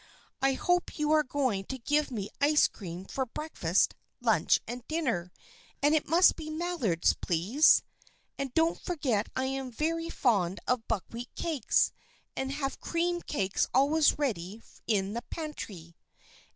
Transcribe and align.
I 0.41 0.53
hope 0.53 0.97
you 0.97 1.11
are 1.11 1.21
going 1.21 1.65
to 1.65 1.77
give 1.77 2.09
me 2.09 2.31
ice 2.41 2.67
cream 2.67 3.05
for 3.05 3.23
break 3.27 3.55
fast, 3.55 3.93
lunch 4.19 4.59
and 4.67 4.81
dinner, 4.87 5.31
and 5.79 5.93
it 5.93 6.07
must 6.07 6.35
be 6.35 6.49
Maillard's, 6.49 7.13
please. 7.13 7.83
And 8.35 8.51
don't 8.55 8.81
forget 8.81 9.29
I 9.35 9.45
am 9.45 9.69
very 9.71 10.09
fond 10.09 10.59
of 10.67 10.87
buck 10.87 11.03
wheat 11.11 11.29
cakes, 11.35 11.91
and 12.35 12.51
have 12.51 12.79
cream 12.81 13.21
cakes 13.21 13.67
always 13.75 14.17
ready 14.17 14.63
in 14.87 15.13
the 15.13 15.21
pantry." 15.29 15.95